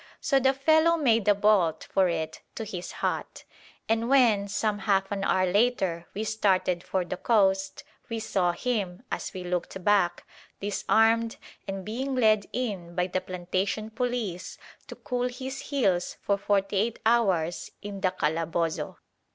So 0.19 0.39
the 0.39 0.55
fellow 0.55 0.97
made 0.97 1.27
a 1.27 1.35
bolt 1.35 1.83
for 1.93 2.09
it 2.09 2.41
to 2.55 2.63
his 2.63 2.91
hut; 3.05 3.43
and 3.87 4.09
when, 4.09 4.47
some 4.47 4.79
half 4.79 5.11
an 5.11 5.23
hour 5.23 5.45
later, 5.45 6.07
we 6.15 6.23
started 6.23 6.81
for 6.83 7.05
the 7.05 7.17
coast, 7.17 7.83
we 8.09 8.17
saw 8.19 8.51
him, 8.51 9.03
as 9.11 9.31
we 9.31 9.43
looked 9.43 9.83
back, 9.83 10.25
disarmed 10.59 11.37
and 11.67 11.85
being 11.85 12.15
led 12.15 12.47
in 12.51 12.95
by 12.95 13.05
the 13.05 13.21
plantation 13.21 13.91
police 13.91 14.57
to 14.87 14.95
cool 14.95 15.27
his 15.27 15.59
heels 15.59 16.17
for 16.23 16.35
forty 16.35 16.77
eight 16.77 16.97
hours 17.05 17.69
in 17.83 18.01
the 18.01 18.09
calabozo. 18.09 18.97